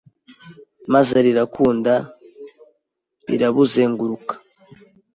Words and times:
maze 0.93 1.15
rirakunda 1.27 1.93
rirabuzenguruka 3.29 4.33